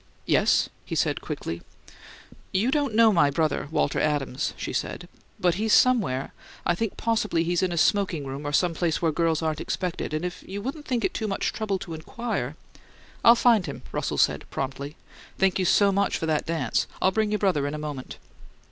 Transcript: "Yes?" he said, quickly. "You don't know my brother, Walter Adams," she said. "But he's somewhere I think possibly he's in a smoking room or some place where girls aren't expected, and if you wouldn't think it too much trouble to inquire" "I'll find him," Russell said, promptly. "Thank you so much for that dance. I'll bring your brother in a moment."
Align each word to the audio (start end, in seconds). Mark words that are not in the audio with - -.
"Yes?" 0.25 0.67
he 0.83 0.95
said, 0.95 1.21
quickly. 1.21 1.61
"You 2.51 2.71
don't 2.71 2.95
know 2.95 3.13
my 3.13 3.29
brother, 3.29 3.67
Walter 3.69 3.99
Adams," 3.99 4.55
she 4.57 4.73
said. 4.73 5.07
"But 5.39 5.53
he's 5.61 5.73
somewhere 5.73 6.33
I 6.65 6.73
think 6.73 6.97
possibly 6.97 7.43
he's 7.43 7.61
in 7.61 7.71
a 7.71 7.77
smoking 7.77 8.25
room 8.25 8.47
or 8.47 8.51
some 8.51 8.73
place 8.73 8.99
where 8.99 9.11
girls 9.11 9.43
aren't 9.43 9.61
expected, 9.61 10.11
and 10.11 10.25
if 10.25 10.43
you 10.47 10.59
wouldn't 10.59 10.87
think 10.87 11.05
it 11.05 11.13
too 11.13 11.27
much 11.27 11.53
trouble 11.53 11.77
to 11.77 11.93
inquire" 11.93 12.55
"I'll 13.23 13.35
find 13.35 13.67
him," 13.67 13.83
Russell 13.91 14.17
said, 14.17 14.45
promptly. 14.49 14.95
"Thank 15.37 15.59
you 15.59 15.65
so 15.65 15.91
much 15.91 16.17
for 16.17 16.25
that 16.25 16.47
dance. 16.47 16.87
I'll 16.99 17.11
bring 17.11 17.29
your 17.31 17.37
brother 17.37 17.67
in 17.67 17.75
a 17.75 17.77
moment." 17.77 18.17